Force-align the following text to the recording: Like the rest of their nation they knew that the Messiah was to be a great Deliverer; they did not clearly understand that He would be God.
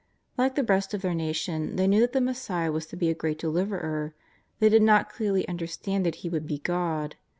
Like 0.35 0.55
the 0.55 0.63
rest 0.63 0.95
of 0.95 1.03
their 1.03 1.13
nation 1.13 1.75
they 1.75 1.85
knew 1.85 1.99
that 2.01 2.11
the 2.11 2.21
Messiah 2.21 2.71
was 2.71 2.87
to 2.87 2.95
be 2.97 3.11
a 3.11 3.13
great 3.13 3.37
Deliverer; 3.37 4.15
they 4.57 4.67
did 4.69 4.81
not 4.81 5.11
clearly 5.11 5.47
understand 5.47 6.07
that 6.07 6.15
He 6.25 6.29
would 6.29 6.47
be 6.47 6.57
God. 6.57 7.17